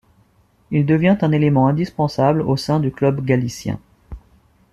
[0.71, 3.79] Il devient un élément indispensable au sein du club galicien.